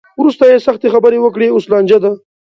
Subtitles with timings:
[0.19, 2.11] وروسته یې سختې خبرې وکړې؛ اوس لانجه ده.